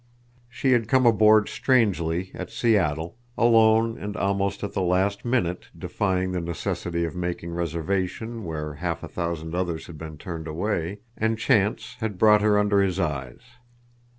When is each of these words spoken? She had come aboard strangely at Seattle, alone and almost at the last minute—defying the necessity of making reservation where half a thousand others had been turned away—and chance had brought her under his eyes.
She 0.49 0.71
had 0.71 0.87
come 0.87 1.05
aboard 1.05 1.47
strangely 1.47 2.31
at 2.33 2.49
Seattle, 2.49 3.17
alone 3.37 3.99
and 3.99 4.17
almost 4.17 4.63
at 4.63 4.73
the 4.73 4.81
last 4.81 5.23
minute—defying 5.23 6.31
the 6.31 6.41
necessity 6.41 7.05
of 7.05 7.15
making 7.15 7.51
reservation 7.51 8.43
where 8.43 8.73
half 8.73 9.03
a 9.03 9.07
thousand 9.07 9.53
others 9.53 9.85
had 9.85 9.99
been 9.99 10.17
turned 10.17 10.47
away—and 10.47 11.37
chance 11.37 11.97
had 11.99 12.17
brought 12.17 12.41
her 12.41 12.57
under 12.57 12.81
his 12.81 12.99
eyes. 12.99 13.41